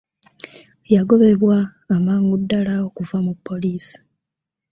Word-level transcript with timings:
Yagobebwa 0.93 1.55
amangu 1.95 2.35
ddala 2.41 2.73
okuva 2.87 3.17
mu 3.25 3.33
poliisi. 3.45 3.97